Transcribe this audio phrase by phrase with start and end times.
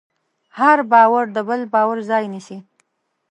[0.59, 2.57] هر باور د بل باور ځای نيسي.